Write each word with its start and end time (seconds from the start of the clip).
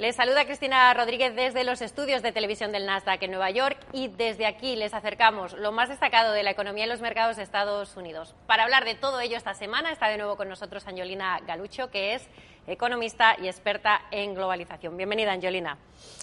Les 0.00 0.16
saluda 0.16 0.46
Cristina 0.46 0.94
Rodríguez 0.94 1.36
desde 1.36 1.62
los 1.62 1.82
estudios 1.82 2.22
de 2.22 2.32
televisión 2.32 2.72
del 2.72 2.86
Nasdaq 2.86 3.22
en 3.22 3.32
Nueva 3.32 3.50
York 3.50 3.76
y 3.92 4.08
desde 4.08 4.46
aquí 4.46 4.74
les 4.74 4.94
acercamos 4.94 5.52
lo 5.52 5.72
más 5.72 5.90
destacado 5.90 6.32
de 6.32 6.42
la 6.42 6.52
economía 6.52 6.84
en 6.84 6.88
los 6.88 7.02
mercados 7.02 7.36
de 7.36 7.42
Estados 7.42 7.94
Unidos. 7.98 8.34
Para 8.46 8.62
hablar 8.62 8.86
de 8.86 8.94
todo 8.94 9.20
ello 9.20 9.36
esta 9.36 9.52
semana 9.52 9.92
está 9.92 10.08
de 10.08 10.16
nuevo 10.16 10.38
con 10.38 10.48
nosotros 10.48 10.86
Angelina 10.86 11.38
Galucho, 11.46 11.90
que 11.90 12.14
es 12.14 12.26
economista 12.66 13.36
y 13.42 13.48
experta 13.48 14.00
en 14.10 14.34
globalización. 14.34 14.96
Bienvenida, 14.96 15.32
Angelina. 15.32 15.76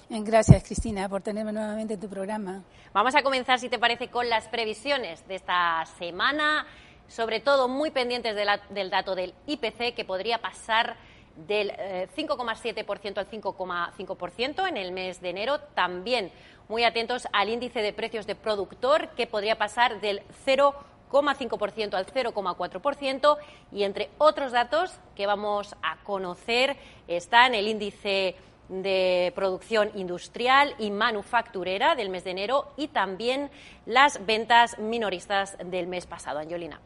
Gracias, 0.09 0.63
Cristina, 0.63 1.07
por 1.07 1.21
tenerme 1.21 1.54
nuevamente 1.54 1.94
en 1.94 1.99
tu 1.99 2.09
programa. 2.09 2.63
Vamos 2.94 3.13
a 3.13 3.21
comenzar, 3.21 3.59
si 3.59 3.70
te 3.70 3.77
parece, 3.77 4.07
con 4.07 4.27
las 4.27 4.48
previsiones 4.48 5.27
de 5.27 5.35
esta 5.35 5.85
semana, 5.99 6.66
sobre 7.07 7.41
todo 7.41 7.68
muy 7.68 7.91
pendientes 7.91 8.35
del 8.35 8.90
dato 8.90 9.13
del 9.13 9.35
IPC, 9.46 9.94
que 9.94 10.04
podría 10.04 10.40
pasar 10.40 10.98
del 11.46 11.72
5,7% 11.72 12.77
eh, 12.77 13.14
al 13.16 13.30
5,5% 13.30 14.68
en 14.68 14.77
el 14.77 14.91
mes 14.91 15.21
de 15.21 15.30
enero. 15.30 15.60
También 15.76 16.32
muy 16.68 16.84
atentos 16.84 17.27
al 17.32 17.49
índice 17.49 17.82
de 17.82 17.94
precios 17.94 18.27
de 18.27 18.35
productor, 18.35 19.10
que 19.10 19.27
podría 19.27 19.57
pasar 19.57 20.02
del 20.02 20.21
0,5% 20.46 21.94
al 21.94 22.05
0,4%. 22.05 23.38
Y 23.71 23.84
entre 23.84 24.10
otros 24.18 24.52
datos 24.52 24.99
que 25.16 25.27
vamos 25.27 25.76
a 25.82 25.98
conocer 26.04 26.76
están 27.07 27.54
el 27.54 27.68
índice 27.68 28.35
de 28.70 29.32
producción 29.34 29.91
industrial 29.96 30.76
y 30.77 30.91
manufacturera 30.91 31.96
del 31.96 32.10
mes 32.10 32.26
de 32.26 32.32
enero 32.32 32.68
y 32.76 32.90
también 32.90 33.49
las 33.85 34.26
ventas 34.26 34.77
minoristas 34.77 35.57
del 35.63 35.88
mes 35.88 36.05
pasado. 36.05 36.40
Angelina. 36.40 36.82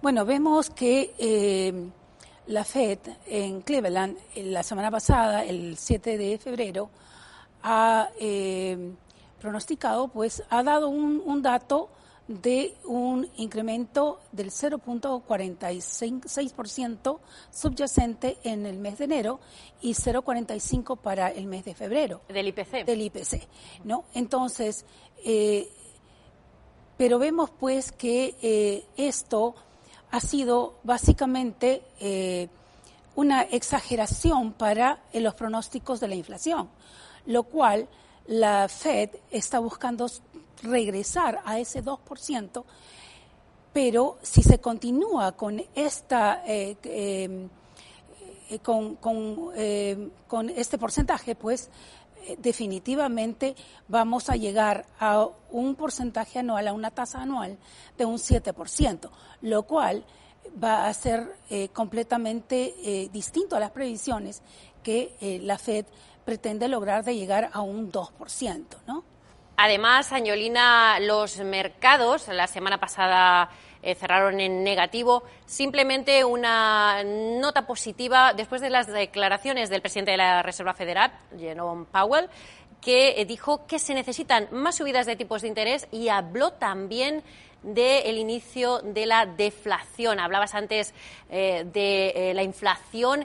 Bueno, 0.00 0.24
vemos 0.24 0.70
que 0.70 1.14
eh, 1.18 1.72
la 2.46 2.64
Fed 2.64 2.98
en 3.26 3.60
Cleveland 3.62 4.16
la 4.36 4.62
semana 4.62 4.90
pasada, 4.90 5.44
el 5.44 5.76
7 5.76 6.16
de 6.18 6.38
febrero, 6.38 6.90
ha 7.62 8.10
eh, 8.20 8.92
pronosticado, 9.40 10.08
pues 10.08 10.42
ha 10.50 10.62
dado 10.62 10.88
un, 10.88 11.42
dato 11.42 11.88
de 12.28 12.74
un 12.84 13.28
incremento 13.36 14.20
del 14.32 14.50
0.46% 14.50 17.18
subyacente 17.50 18.36
en 18.42 18.66
el 18.66 18.78
mes 18.78 18.98
de 18.98 19.04
enero 19.04 19.40
y 19.80 19.92
0.45 19.92 20.98
para 20.98 21.30
el 21.30 21.46
mes 21.46 21.64
de 21.64 21.74
febrero. 21.74 22.20
Del 22.28 22.48
IPC. 22.48 22.84
Del 22.84 23.00
IPC, 23.02 23.46
¿no? 23.84 24.04
Entonces, 24.14 24.84
eh, 25.24 25.70
pero 26.96 27.18
vemos 27.18 27.50
pues 27.50 27.92
que 27.92 28.34
eh, 28.42 28.84
esto 28.96 29.54
ha 30.10 30.20
sido 30.20 30.74
básicamente 30.84 31.82
eh, 32.00 32.48
una 33.14 33.42
exageración 33.42 34.52
para 34.52 35.00
eh, 35.12 35.20
los 35.20 35.34
pronósticos 35.34 36.00
de 36.00 36.08
la 36.08 36.14
inflación, 36.14 36.68
lo 37.26 37.44
cual 37.44 37.88
la 38.26 38.68
Fed 38.68 39.10
está 39.30 39.58
buscando 39.58 40.06
regresar 40.62 41.40
a 41.44 41.58
ese 41.58 41.82
2%, 41.82 42.64
pero 43.72 44.18
si 44.22 44.42
se 44.42 44.58
continúa 44.58 45.32
con 45.32 45.62
esta 45.74 46.42
eh, 46.46 47.48
con, 48.62 48.96
con, 48.96 50.50
este 50.50 50.78
porcentaje, 50.78 51.34
pues 51.34 51.70
definitivamente 52.38 53.54
vamos 53.88 54.30
a 54.30 54.36
llegar 54.36 54.86
a 54.98 55.26
un 55.50 55.74
porcentaje 55.74 56.38
anual, 56.38 56.68
a 56.68 56.72
una 56.72 56.90
tasa 56.90 57.22
anual 57.22 57.58
de 57.96 58.04
un 58.04 58.16
7%, 58.16 59.10
lo 59.42 59.62
cual 59.64 60.04
va 60.62 60.86
a 60.86 60.94
ser 60.94 61.36
eh, 61.50 61.68
completamente 61.68 62.74
eh, 62.82 63.08
distinto 63.12 63.56
a 63.56 63.60
las 63.60 63.70
previsiones 63.70 64.42
que 64.82 65.16
eh, 65.20 65.40
la 65.42 65.58
Fed 65.58 65.86
pretende 66.24 66.68
lograr 66.68 67.04
de 67.04 67.16
llegar 67.16 67.50
a 67.52 67.60
un 67.60 67.90
2%, 67.90 68.64
¿no? 68.86 69.04
Además, 69.56 70.12
Añolina, 70.12 70.98
los 70.98 71.38
mercados 71.38 72.26
la 72.28 72.48
semana 72.48 72.80
pasada 72.80 73.50
cerraron 73.98 74.40
en 74.40 74.64
negativo. 74.64 75.24
Simplemente 75.46 76.24
una 76.24 77.02
nota 77.04 77.66
positiva 77.66 78.32
después 78.32 78.60
de 78.60 78.70
las 78.70 78.86
declaraciones 78.86 79.68
del 79.68 79.82
presidente 79.82 80.12
de 80.12 80.16
la 80.16 80.42
Reserva 80.42 80.74
Federal, 80.74 81.12
Jerome 81.38 81.84
Powell, 81.90 82.30
que 82.80 83.24
dijo 83.26 83.66
que 83.66 83.78
se 83.78 83.94
necesitan 83.94 84.48
más 84.52 84.76
subidas 84.76 85.06
de 85.06 85.16
tipos 85.16 85.42
de 85.42 85.48
interés 85.48 85.88
y 85.90 86.08
habló 86.08 86.52
también 86.52 87.22
del 87.62 88.18
inicio 88.18 88.80
de 88.80 89.06
la 89.06 89.26
deflación. 89.26 90.20
Hablabas 90.20 90.54
antes 90.54 90.94
eh, 91.30 91.64
de 91.72 92.30
eh, 92.30 92.34
la 92.34 92.42
inflación. 92.42 93.24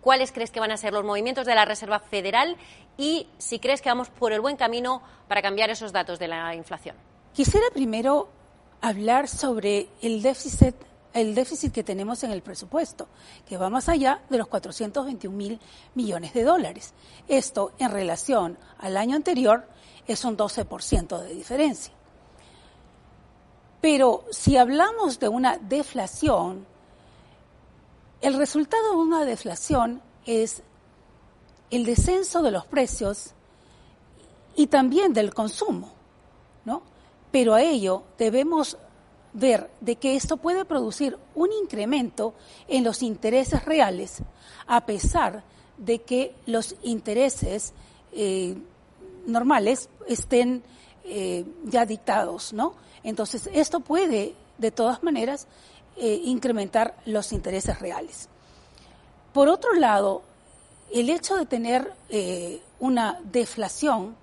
¿Cuáles 0.00 0.32
crees 0.32 0.50
que 0.50 0.60
van 0.60 0.70
a 0.70 0.76
ser 0.76 0.92
los 0.92 1.04
movimientos 1.04 1.44
de 1.44 1.54
la 1.54 1.64
Reserva 1.64 1.98
Federal 1.98 2.56
y 2.96 3.26
si 3.38 3.58
crees 3.58 3.82
que 3.82 3.88
vamos 3.88 4.08
por 4.08 4.32
el 4.32 4.40
buen 4.40 4.56
camino 4.56 5.02
para 5.28 5.42
cambiar 5.42 5.70
esos 5.70 5.92
datos 5.92 6.18
de 6.18 6.28
la 6.28 6.54
inflación? 6.54 6.96
Quisiera 7.34 7.66
primero 7.72 8.28
hablar 8.80 9.28
sobre 9.28 9.88
el 10.02 10.22
déficit 10.22 10.74
el 11.12 11.34
déficit 11.34 11.72
que 11.72 11.82
tenemos 11.82 12.22
en 12.22 12.30
el 12.30 12.42
presupuesto, 12.42 13.08
que 13.48 13.56
va 13.56 13.68
más 13.68 13.88
allá 13.88 14.22
de 14.30 14.38
los 14.38 14.46
421 14.46 15.36
mil 15.36 15.60
millones 15.94 16.32
de 16.34 16.44
dólares. 16.44 16.94
Esto, 17.26 17.72
en 17.78 17.90
relación 17.90 18.58
al 18.78 18.96
año 18.96 19.16
anterior, 19.16 19.66
es 20.06 20.24
un 20.24 20.36
12% 20.36 21.18
de 21.18 21.34
diferencia. 21.34 21.92
Pero 23.80 24.24
si 24.30 24.56
hablamos 24.56 25.18
de 25.18 25.28
una 25.28 25.56
deflación, 25.58 26.66
el 28.20 28.34
resultado 28.34 28.90
de 28.90 28.96
una 28.96 29.24
deflación 29.24 30.02
es 30.26 30.62
el 31.70 31.84
descenso 31.84 32.42
de 32.42 32.50
los 32.50 32.66
precios 32.66 33.32
y 34.54 34.66
también 34.66 35.12
del 35.12 35.32
consumo. 35.32 35.99
Pero 37.30 37.54
a 37.54 37.62
ello 37.62 38.02
debemos 38.18 38.76
ver 39.32 39.70
de 39.80 39.96
que 39.96 40.16
esto 40.16 40.36
puede 40.36 40.64
producir 40.64 41.18
un 41.34 41.50
incremento 41.52 42.34
en 42.68 42.84
los 42.84 43.02
intereses 43.02 43.64
reales, 43.64 44.22
a 44.66 44.84
pesar 44.86 45.44
de 45.76 46.00
que 46.00 46.34
los 46.46 46.74
intereses 46.82 47.72
eh, 48.12 48.56
normales 49.26 49.88
estén 50.06 50.62
eh, 51.04 51.44
ya 51.64 51.86
dictados, 51.86 52.52
¿no? 52.52 52.74
Entonces, 53.02 53.48
esto 53.52 53.80
puede, 53.80 54.34
de 54.58 54.70
todas 54.70 55.02
maneras, 55.02 55.46
eh, 55.96 56.20
incrementar 56.24 56.96
los 57.06 57.32
intereses 57.32 57.78
reales. 57.80 58.28
Por 59.32 59.48
otro 59.48 59.74
lado, 59.74 60.22
el 60.92 61.08
hecho 61.08 61.36
de 61.36 61.46
tener 61.46 61.92
una 62.80 63.20
deflación 63.22 64.16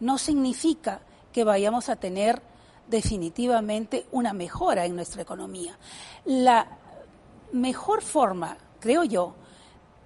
no 0.00 0.18
significa 0.18 1.00
que 1.32 1.44
vayamos 1.44 1.88
a 1.88 1.96
tener 1.96 2.42
definitivamente 2.88 4.06
una 4.12 4.32
mejora 4.32 4.86
en 4.86 4.96
nuestra 4.96 5.22
economía. 5.22 5.78
La 6.24 6.66
mejor 7.52 8.02
forma, 8.02 8.56
creo 8.80 9.04
yo, 9.04 9.34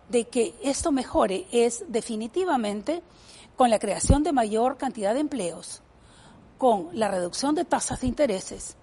de 0.09 0.25
que 0.25 0.55
esto 0.63 0.93
mejore 0.93 1.47
es 1.53 1.85
definitivamente 1.89 3.03
con 3.57 3.71
la 3.71 3.79
creación 3.79 4.23
de 4.23 4.33
mayor 4.33 4.77
cantidad 4.77 5.15
de 5.15 5.21
empleos, 5.21 5.83
con 6.59 6.89
la 6.93 7.09
reducción 7.09 7.55
de 7.55 7.65
tasas 7.65 8.01
de 8.01 8.09
intereses, 8.09 8.77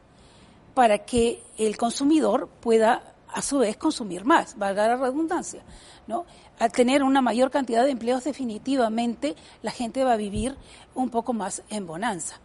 para 0.73 0.99
que 0.99 1.43
el 1.57 1.77
consumidor 1.77 2.47
pueda 2.47 3.15
a 3.33 3.41
su 3.41 3.59
vez 3.59 3.77
consumir 3.77 4.25
más, 4.25 4.57
valga 4.57 4.87
la 4.87 4.95
redundancia, 4.95 5.61
¿no? 6.07 6.25
Al 6.57 6.71
tener 6.71 7.03
una 7.03 7.21
mayor 7.21 7.51
cantidad 7.51 7.83
de 7.83 7.91
empleos 7.91 8.23
definitivamente 8.23 9.35
la 9.61 9.71
gente 9.71 10.03
va 10.03 10.13
a 10.13 10.17
vivir 10.17 10.55
un 10.95 11.09
poco 11.09 11.33
más 11.33 11.63
en 11.69 11.85
bonanza 11.85 12.39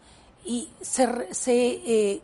y 0.45 0.69
se, 0.81 1.05
eh, 1.55 2.23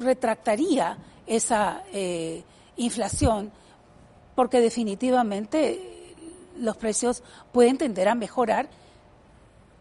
retractaría 0.00 0.96
esa 1.26 1.82
eh, 1.92 2.42
inflación 2.76 3.52
porque 4.34 4.60
definitivamente 4.60 6.14
los 6.56 6.76
precios 6.76 7.22
pueden 7.52 7.76
tender 7.76 8.08
a 8.08 8.14
mejorar 8.14 8.68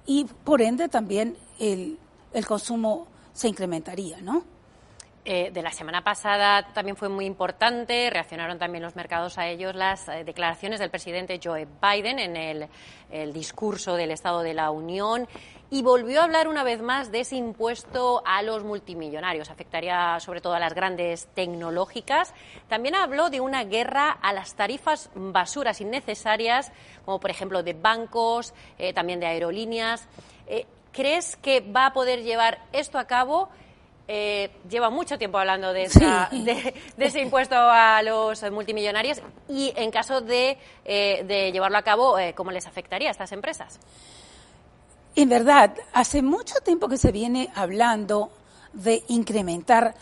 y 0.06 0.26
por 0.26 0.62
ende 0.62 0.90
también 0.90 1.38
el, 1.60 2.00
el 2.34 2.46
consumo 2.46 3.08
se 3.34 3.48
incrementaría, 3.48 4.20
¿no? 4.22 4.57
Eh, 5.30 5.52
de 5.52 5.62
la 5.62 5.74
semana 5.74 6.06
pasada 6.06 6.72
también 6.72 6.96
fue 6.96 7.10
muy 7.10 7.26
importante, 7.26 8.10
reaccionaron 8.10 8.58
también 8.58 8.82
los 8.82 8.96
mercados 8.96 9.38
a 9.38 9.46
ellos 9.46 9.76
las 9.76 10.08
eh, 10.08 10.24
declaraciones 10.24 10.80
del 10.80 10.90
presidente 10.90 11.38
Joe 11.44 11.68
Biden 11.82 12.18
en 12.18 12.38
el, 12.38 13.34
discurso 13.34 13.96
del 13.96 14.12
Estado 14.12 14.42
de 14.42 14.54
la 14.54 14.72
Unión 14.72 15.28
y 15.70 15.82
volvió 15.82 16.22
a 16.22 16.24
hablar 16.24 16.48
una 16.48 16.64
vez 16.64 16.82
más 16.82 17.12
de 17.12 17.20
ese 17.20 17.36
impuesto 17.36 18.24
a 18.26 18.42
los 18.42 18.64
multimillonarios. 18.64 19.50
Afectaría 19.50 20.18
sobre 20.22 20.40
todo 20.40 20.54
a 20.54 20.60
las 20.60 20.74
grandes 20.74 21.28
tecnológicas. 21.34 22.34
También 22.70 22.96
habló 22.96 23.30
de 23.30 23.42
una 23.42 23.66
guerra 23.66 24.10
a 24.10 24.32
las 24.32 24.56
tarifas 24.56 25.10
basuras 25.14 25.82
innecesarias, 25.82 26.72
como 27.04 27.20
por 27.20 27.32
ejemplo 27.32 27.64
de 27.64 27.74
bancos, 27.74 28.54
eh, 28.78 28.94
también 28.94 29.20
de 29.20 29.26
aerolíneas. 29.26 30.08
¿Crees 30.94 31.36
que 31.36 31.60
va 31.60 31.88
a 31.88 31.94
poder 31.94 32.24
llevar 32.24 32.60
esto 32.72 32.98
a 32.98 33.08
cabo? 33.08 33.50
Eh, 34.10 34.50
lleva 34.70 34.90
mucho 34.90 35.18
tiempo 35.18 35.38
hablando 35.38 35.74
de, 35.74 35.84
ese 36.98 37.20
impuesto 37.20 37.56
a 37.58 38.02
los 38.02 38.42
multimillonarios 38.52 39.22
y 39.50 39.74
en 39.76 39.92
caso 39.92 40.22
de, 40.22 40.58
eh, 40.86 41.52
llevarlo 41.52 41.78
a 41.78 41.82
cabo, 41.82 42.18
eh, 42.18 42.34
¿cómo 42.34 42.52
les 42.52 42.68
afectaría 42.68 43.10
a 43.10 43.12
estas 43.12 43.34
empresas? 43.34 43.80
En 45.14 45.28
verdad, 45.28 45.76
hace 45.92 46.22
mucho 46.22 46.56
tiempo 46.64 46.88
que 46.88 46.98
se 46.98 47.12
viene 47.12 47.50
hablando 47.54 48.32
de 48.72 49.04
incrementar 49.10 49.96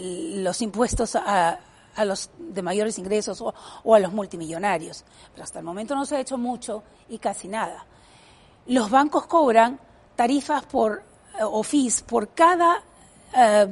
los 0.00 0.62
impuestos 0.62 1.16
a, 1.16 1.58
los 2.04 2.30
de 2.38 2.62
mayores 2.62 2.98
ingresos 2.98 3.42
o, 3.42 3.52
o, 3.84 3.94
a 3.94 3.98
los 3.98 4.12
multimillonarios, 4.12 5.04
pero 5.32 5.44
hasta 5.44 5.58
el 5.58 5.64
momento 5.64 5.94
no 5.94 6.06
se 6.06 6.16
ha 6.16 6.20
hecho 6.20 6.38
mucho 6.38 6.84
y 7.10 7.18
casi 7.18 7.48
nada. 7.48 7.84
Los 8.66 8.88
bancos 8.88 9.26
cobran 9.26 9.78
tarifas 10.16 10.64
por 10.64 11.02
o 11.40 11.62
fees 11.62 12.02
por 12.02 12.28
cada 12.28 12.82
eh, 13.34 13.68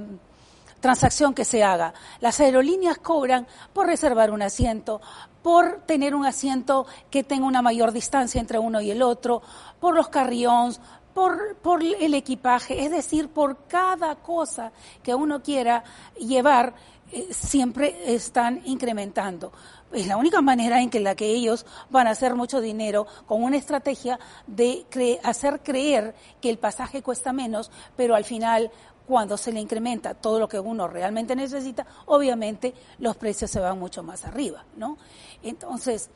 transacción 0.81 1.35
que 1.35 1.45
se 1.45 1.62
haga. 1.62 1.93
Las 2.21 2.41
aerolíneas 2.41 2.99
cobran 2.99 3.47
por 3.73 3.87
reservar 3.87 4.31
un 4.31 4.43
asiento, 4.43 5.01
por 5.43 5.83
tener 5.87 6.15
un 6.15 6.27
asiento 6.27 6.87
que 7.11 7.23
tenga 7.23 7.47
una 7.47 7.62
mayor 7.62 7.93
distancia 7.93 8.41
entre 8.41 8.59
uno 8.59 8.81
y 8.81 8.91
el 8.91 9.03
otro, 9.03 9.43
por 9.79 9.95
los 9.95 10.09
carriones, 10.09 10.81
por, 11.15 11.83
el 11.83 12.15
equipaje, 12.15 12.85
es 12.85 12.91
decir, 12.91 13.29
por 13.29 13.67
cada 13.67 14.17
cosa 14.17 14.73
que 15.03 15.15
uno 15.15 15.43
quiera 15.43 15.85
llevar, 16.17 16.75
eh, 17.12 17.29
siempre 17.31 18.15
están 18.15 18.62
incrementando. 18.65 19.53
Es 19.93 20.07
la 20.07 20.17
única 20.17 20.41
manera 20.41 20.81
en 20.81 20.89
que 20.89 21.01
la 21.01 21.17
que 21.17 21.27
ellos 21.27 21.67
van 21.91 22.07
a 22.07 22.11
hacer 22.11 22.37
mucho 22.37 22.61
dinero 22.61 23.07
con 23.27 23.43
una 23.43 23.57
estrategia 23.57 24.21
de 24.47 24.87
hacer 25.25 25.61
creer 25.62 26.15
que 26.41 26.49
el 26.49 26.59
pasaje 26.59 27.03
cuesta 27.03 27.33
menos, 27.33 27.73
pero 27.97 28.15
al 28.15 28.25
final 28.25 28.71
cuando 29.11 29.37
se 29.37 29.51
le 29.51 29.59
incrementa 29.59 30.15
todo 30.15 30.39
lo 30.39 30.49
que 30.49 30.61
uno 30.61 30.87
realmente 30.87 31.35
necesita, 31.35 31.85
obviamente 32.07 32.73
los 33.01 33.17
precios 33.17 33.51
se 33.51 33.59
van 33.59 33.77
mucho 33.77 34.05
más 34.05 34.25
arriba, 34.25 34.65
¿no? 34.77 34.99
Entonces, 35.43 36.11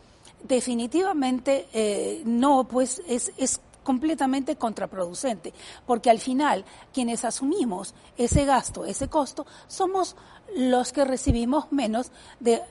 definitivamente 0.45 1.67
eh, 1.73 2.23
no, 2.25 2.69
pues 2.69 3.03
es, 3.09 3.33
es 3.37 3.61
completamente 3.83 4.55
contraproducente, 4.55 5.53
porque 5.85 6.09
al 6.09 6.21
final 6.21 6.65
quienes 6.93 7.25
asumimos 7.25 7.95
ese 8.17 8.45
gasto, 8.45 8.85
ese 8.85 9.09
costo, 9.09 9.45
somos 9.67 10.15
los 10.55 10.93
que 10.93 11.05
recibimos 11.05 11.73
menos 11.73 12.13
de, 12.39 12.63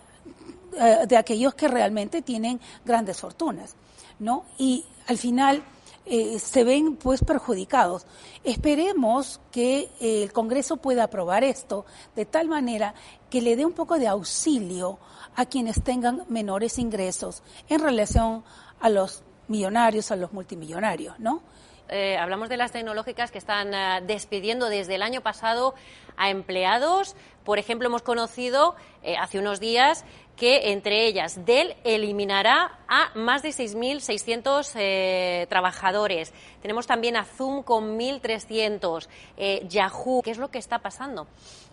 eh, 0.79 1.05
de 1.05 1.17
aquellos 1.17 1.53
que 1.53 1.67
realmente 1.67 2.21
tienen 2.21 2.61
grandes 2.85 3.19
fortunas, 3.19 3.75
¿no? 4.19 4.45
Y 4.57 4.85
al 5.07 5.17
final 5.17 5.63
eh, 6.05 6.37
se 6.39 6.65
ven 6.65 6.97
pues 6.97 7.23
perjudicados. 7.23 8.05
Esperemos 8.43 9.39
que 9.51 9.89
eh, 10.01 10.23
el 10.23 10.33
Congreso 10.33 10.77
pueda 10.77 11.05
aprobar 11.05 11.45
esto 11.45 11.85
de 12.15 12.25
tal 12.25 12.49
manera 12.49 12.93
que 13.29 13.41
le 13.41 13.55
dé 13.55 13.65
un 13.65 13.71
poco 13.71 13.97
de 13.97 14.07
auxilio 14.07 14.99
a 15.35 15.45
quienes 15.45 15.81
tengan 15.81 16.25
menores 16.27 16.77
ingresos 16.77 17.41
en 17.69 17.79
relación 17.79 18.43
a 18.81 18.89
los 18.89 19.23
millonarios, 19.47 20.11
a 20.11 20.17
los 20.17 20.33
multimillonarios, 20.33 21.17
¿no? 21.19 21.41
Eh, 21.87 22.17
hablamos 22.17 22.49
de 22.49 22.57
las 22.57 22.71
tecnológicas 22.71 23.31
que 23.31 23.37
están 23.37 24.07
despidiendo 24.07 24.67
desde 24.67 24.95
el 24.95 25.03
año 25.03 25.21
pasado 25.21 25.73
a 26.17 26.29
empleados. 26.29 27.15
Por 27.43 27.59
ejemplo, 27.59 27.87
hemos 27.87 28.01
conocido 28.01 28.75
hace 29.19 29.37
unos 29.37 29.59
días 29.59 30.05
que 30.35 30.71
entre 30.71 31.05
ellas 31.05 31.45
Dell 31.45 31.75
eliminará 31.83 32.79
a 32.87 33.11
más 33.15 33.43
de 33.43 33.49
6.600 33.49 34.71
eh, 34.75 35.45
trabajadores. 35.49 36.33
Tenemos 36.61 36.87
también 36.87 37.15
a 37.17 37.23
Zoom 37.23 37.63
con 37.63 37.97
1.300, 37.99 39.07
eh, 39.37 39.65
Yahoo. 39.69 40.21
¿Qué 40.23 40.31
es 40.31 40.37
lo 40.37 40.49
que 40.49 40.57
está 40.57 40.79
pasando? 40.79 41.27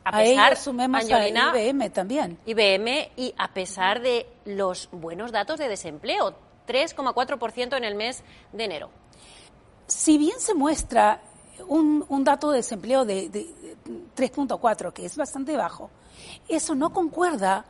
A, 0.04 0.12
pesar, 0.12 0.56
sumemos 0.56 1.10
a 1.10 1.28
IBM 1.28 1.90
también. 1.90 2.38
IBM 2.46 3.10
y 3.16 3.34
a 3.36 3.48
pesar 3.52 4.00
de 4.00 4.26
los 4.44 4.88
buenos 4.92 5.32
datos 5.32 5.58
de 5.58 5.68
desempleo, 5.68 6.34
3,4% 6.66 7.76
en 7.76 7.84
el 7.84 7.94
mes 7.94 8.22
de 8.52 8.64
enero. 8.64 8.90
Si 9.86 10.18
bien 10.18 10.38
se 10.38 10.54
muestra 10.54 11.20
un, 11.66 12.24
dato 12.24 12.50
de 12.50 12.58
desempleo 12.58 13.04
de, 13.04 13.28
de 13.28 13.46
3.4, 14.16 14.92
que 14.92 15.04
es 15.04 15.16
bastante 15.16 15.56
bajo, 15.56 15.90
eso 16.48 16.74
no 16.74 16.92
concuerda 16.92 17.64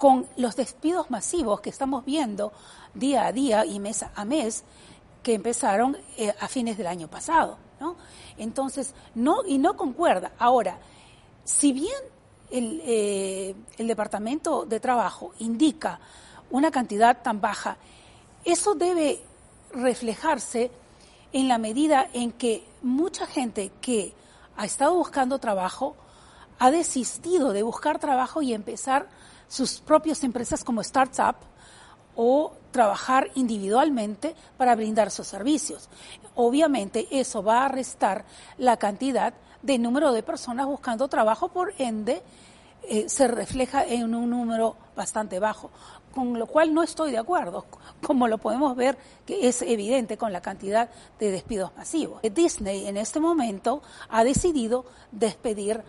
con 0.00 0.26
los 0.38 0.56
despidos 0.56 1.10
masivos 1.10 1.60
que 1.60 1.68
estamos 1.68 2.06
viendo 2.06 2.54
día 2.94 3.26
a 3.26 3.32
día 3.32 3.66
y 3.66 3.78
mes 3.78 4.02
a 4.02 4.24
mes 4.24 4.64
que 5.22 5.34
empezaron 5.34 5.94
eh, 6.16 6.32
a 6.40 6.48
fines 6.48 6.78
del 6.78 6.86
año 6.86 7.06
pasado, 7.06 7.58
¿no? 7.78 7.96
Entonces, 8.38 8.94
no, 9.14 9.44
y 9.46 9.58
no 9.58 9.76
concuerda. 9.76 10.32
Ahora, 10.38 10.78
si 11.44 11.74
bien 11.74 11.98
el, 12.50 12.80
eh, 12.82 13.54
el 13.76 13.86
Departamento 13.86 14.64
de 14.64 14.80
Trabajo 14.80 15.34
indica 15.38 16.00
una 16.50 16.70
cantidad 16.70 17.20
tan 17.20 17.42
baja, 17.42 17.76
eso 18.42 18.74
debe 18.74 19.20
reflejarse 19.74 20.70
en 21.34 21.46
la 21.46 21.58
medida 21.58 22.08
en 22.14 22.32
que 22.32 22.66
mucha 22.80 23.26
gente 23.26 23.70
que 23.82 24.14
ha 24.56 24.64
estado 24.64 24.94
buscando 24.94 25.38
trabajo 25.38 25.94
ha 26.58 26.70
desistido 26.70 27.52
de 27.52 27.62
buscar 27.62 27.98
trabajo 27.98 28.40
y 28.40 28.54
empezar 28.54 29.19
sus 29.50 29.80
propias 29.80 30.22
empresas 30.22 30.62
como 30.62 30.80
startup 30.80 31.34
o 32.14 32.52
trabajar 32.70 33.30
individualmente 33.34 34.36
para 34.56 34.76
brindar 34.76 35.10
sus 35.10 35.26
servicios. 35.26 35.88
Obviamente 36.36 37.08
eso 37.10 37.42
va 37.42 37.64
a 37.64 37.68
restar 37.68 38.24
la 38.58 38.76
cantidad 38.76 39.34
de 39.60 39.76
número 39.78 40.12
de 40.12 40.22
personas 40.22 40.66
buscando 40.66 41.08
trabajo, 41.08 41.48
por 41.48 41.74
ende 41.78 42.22
eh, 42.84 43.08
se 43.08 43.26
refleja 43.26 43.84
en 43.84 44.14
un 44.14 44.30
número 44.30 44.76
bastante 44.94 45.40
bajo, 45.40 45.70
con 46.14 46.38
lo 46.38 46.46
cual 46.46 46.72
no 46.72 46.84
estoy 46.84 47.10
de 47.10 47.18
acuerdo, 47.18 47.66
como 48.06 48.28
lo 48.28 48.38
podemos 48.38 48.76
ver 48.76 48.96
que 49.26 49.48
es 49.48 49.62
evidente 49.62 50.16
con 50.16 50.32
la 50.32 50.40
cantidad 50.40 50.88
de 51.18 51.32
despidos 51.32 51.72
masivos. 51.76 52.22
Disney 52.22 52.86
en 52.86 52.96
este 52.96 53.18
momento 53.18 53.82
ha 54.08 54.22
decidido 54.22 54.84
despedir 55.10 55.82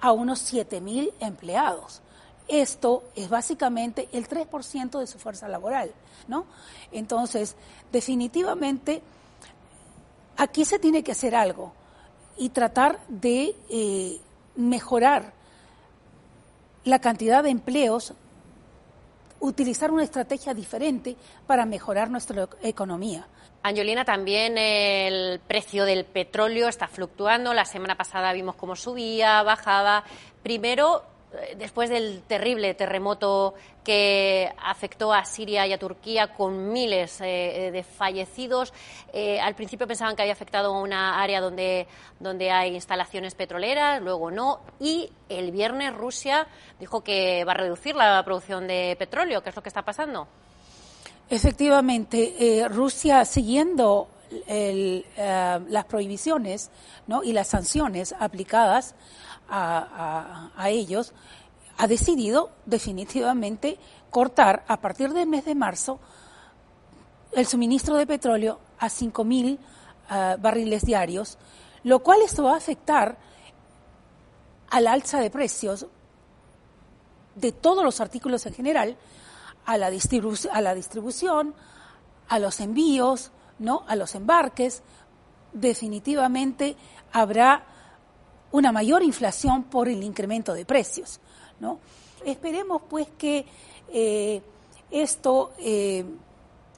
a 0.00 0.10
unos 0.10 0.52
7.000 0.52 1.12
empleados. 1.20 2.02
Esto 2.48 3.04
es 3.16 3.28
básicamente 3.28 4.08
el 4.12 4.28
3% 4.28 4.98
de 4.98 5.06
su 5.06 5.18
fuerza 5.18 5.48
laboral, 5.48 5.92
¿no? 6.28 6.46
Entonces, 6.92 7.56
definitivamente, 7.90 9.02
aquí 10.36 10.64
se 10.64 10.78
tiene 10.78 11.02
que 11.02 11.12
hacer 11.12 11.34
algo 11.34 11.72
y 12.36 12.50
tratar 12.50 13.00
de 13.08 13.56
eh, 13.70 14.20
mejorar 14.56 15.32
la 16.84 16.98
cantidad 16.98 17.42
de 17.42 17.50
empleos, 17.50 18.12
utilizar 19.40 19.90
una 19.90 20.04
estrategia 20.04 20.52
diferente 20.52 21.16
para 21.46 21.64
mejorar 21.64 22.10
nuestra 22.10 22.48
economía. 22.62 23.26
Angelina, 23.62 24.04
también 24.04 24.58
el 24.58 25.40
precio 25.40 25.86
del 25.86 26.04
petróleo 26.04 26.68
está 26.68 26.86
fluctuando. 26.86 27.54
La 27.54 27.64
semana 27.64 27.96
pasada 27.96 28.32
vimos 28.34 28.56
cómo 28.56 28.76
subía, 28.76 29.42
bajaba. 29.42 30.04
Primero, 30.42 31.02
después 31.56 31.90
del 31.90 32.22
terrible 32.22 32.74
terremoto 32.74 33.54
que 33.82 34.50
afectó 34.58 35.12
a 35.12 35.24
Siria 35.24 35.66
y 35.66 35.72
a 35.72 35.78
Turquía 35.78 36.32
con 36.32 36.72
miles 36.72 37.20
eh, 37.20 37.70
de 37.72 37.82
fallecidos. 37.82 38.72
Eh, 39.12 39.40
al 39.40 39.54
principio 39.54 39.86
pensaban 39.86 40.16
que 40.16 40.22
había 40.22 40.32
afectado 40.32 40.74
a 40.74 40.80
una 40.80 41.22
área 41.22 41.40
donde, 41.40 41.86
donde 42.18 42.50
hay 42.50 42.74
instalaciones 42.74 43.34
petroleras, 43.34 44.00
luego 44.02 44.30
no. 44.30 44.60
Y 44.80 45.10
el 45.28 45.50
viernes 45.50 45.94
Rusia 45.94 46.46
dijo 46.80 47.02
que 47.02 47.44
va 47.44 47.52
a 47.52 47.56
reducir 47.56 47.94
la 47.94 48.22
producción 48.24 48.66
de 48.66 48.96
petróleo. 48.98 49.42
¿Qué 49.42 49.50
es 49.50 49.56
lo 49.56 49.62
que 49.62 49.68
está 49.68 49.82
pasando? 49.82 50.26
Efectivamente, 51.28 52.66
Rusia, 52.70 53.24
siguiendo 53.24 54.08
las 54.46 55.84
prohibiciones 55.86 56.70
¿no? 57.06 57.22
y 57.22 57.32
las 57.32 57.48
sanciones 57.48 58.14
aplicadas, 58.18 58.94
a, 59.48 60.50
ellos, 60.68 61.12
ha 61.78 61.86
decidido 61.86 62.50
definitivamente 62.66 63.78
cortar 64.10 64.64
a 64.68 64.80
partir 64.80 65.12
del 65.12 65.28
mes 65.28 65.44
de 65.44 65.54
marzo 65.54 65.98
el 67.32 67.46
suministro 67.46 67.96
de 67.96 68.06
petróleo 68.06 68.60
a 68.78 68.86
5.000 68.86 69.58
uh, 69.58 70.40
barriles 70.40 70.84
diarios, 70.84 71.36
lo 71.82 71.98
cual 72.00 72.22
esto 72.22 72.44
va 72.44 72.54
a 72.54 72.58
afectar 72.58 73.18
al 74.70 74.86
alza 74.86 75.20
de 75.20 75.30
precios 75.30 75.86
de 77.34 77.52
todos 77.52 77.84
los 77.84 78.00
artículos 78.00 78.46
en 78.46 78.54
general, 78.54 78.96
a 79.66 79.78
la, 79.78 79.86
a 79.86 80.60
la 80.60 80.74
distribución, 80.74 81.54
a 82.28 82.38
los 82.38 82.60
envíos, 82.60 83.32
¿no? 83.58 83.84
a 83.88 83.96
los 83.96 84.14
embarques, 84.14 84.82
definitivamente 85.52 86.76
habrá 87.12 87.64
una 88.54 88.70
mayor 88.70 89.02
inflación 89.02 89.64
por 89.64 89.88
el 89.88 90.00
incremento 90.04 90.54
de 90.54 90.64
precios. 90.64 91.18
¿no? 91.58 91.80
Esperemos 92.24 92.82
pues 92.88 93.08
que 93.18 93.44
eh, 93.88 94.40
esto 94.92 95.54
eh, 95.58 96.04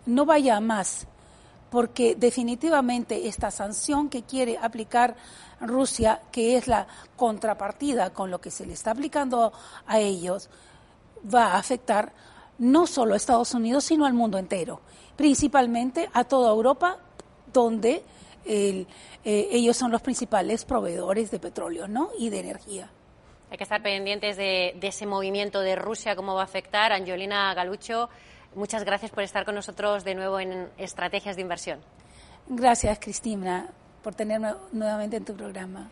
no 0.07 0.25
vaya 0.25 0.57
a 0.57 0.61
más, 0.61 1.07
porque 1.69 2.15
definitivamente 2.15 3.29
esta 3.29 3.51
sanción 3.51 4.09
que 4.09 4.23
quiere 4.23 4.57
aplicar 4.57 5.17
Rusia, 5.61 6.23
que 6.33 6.57
es 6.57 6.67
la 6.67 6.87
contrapartida 7.15 8.09
con 8.09 8.31
lo 8.31 8.41
que 8.41 8.51
se 8.51 8.65
le 8.65 8.73
está 8.73 8.93
aplicando 8.93 9.53
a 9.87 10.01
ellos, 10.01 10.49
va 11.33 11.49
a 11.49 11.59
afectar 11.59 12.15
no 12.59 12.87
solo 12.87 13.13
a 13.13 13.19
Estados 13.19 13.53
Unidos, 13.53 13.85
sino 13.85 14.07
al 14.07 14.15
mundo 14.15 14.39
entero, 14.39 14.81
principalmente 15.15 16.09
a 16.15 16.25
toda 16.25 16.53
Europa, 16.53 16.97
donde 17.53 18.03
eh, 18.47 18.87
ellos 19.25 19.77
son 19.77 19.91
los 19.91 20.03
principales 20.03 20.65
proveedores 20.65 21.31
de 21.31 21.39
petróleo 21.39 21.89
¿no? 21.89 22.11
y 22.19 22.31
de 22.31 22.41
energía. 22.41 22.91
Hay 23.51 23.59
que 23.59 23.65
estar 23.65 23.83
pendientes 23.83 24.37
de, 24.37 24.75
de, 24.79 24.89
ese 24.89 25.07
movimiento 25.07 25.61
de 25.61 25.77
Rusia, 25.77 26.17
cómo 26.17 26.35
va 26.35 26.43
a 26.43 26.45
afectar. 26.45 26.93
Angelina 26.93 27.55
Galucho, 27.55 28.09
muchas 28.55 28.85
gracias 28.85 29.11
por 29.11 29.23
estar 29.23 29.45
con 29.45 29.55
nosotros 29.55 30.05
de 30.05 30.15
nuevo 30.15 30.41
en 30.41 30.69
Estrategias 30.79 31.37
de 31.37 31.43
Inversión. 31.43 31.81
Gracias, 32.49 32.99
Cristina, 32.99 33.69
por 34.03 34.15
tenerme 34.15 34.55
nuevamente 34.73 35.17
en 35.17 35.25
tu 35.25 35.35
programa. 35.35 35.91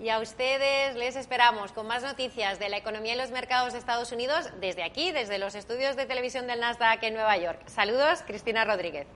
Y 0.00 0.08
a 0.08 0.18
ustedes 0.18 0.96
les 0.96 1.14
esperamos 1.14 1.72
con 1.72 1.86
más 1.86 2.02
noticias 2.02 2.58
de 2.58 2.70
la 2.70 2.78
economía 2.78 3.14
y 3.14 3.18
los 3.18 3.30
mercados 3.30 3.74
de 3.74 3.78
Estados 3.78 4.12
Unidos 4.12 4.48
desde 4.58 4.82
aquí, 4.82 5.12
desde 5.12 5.38
los 5.38 5.54
estudios 5.54 5.94
de 5.94 6.06
televisión 6.06 6.46
del 6.46 6.60
Nasdaq 6.60 7.02
en 7.02 7.14
Nueva 7.14 7.36
York. 7.36 7.60
Saludos, 7.66 8.22
Cristina 8.26 8.64
Rodríguez. 8.64 9.06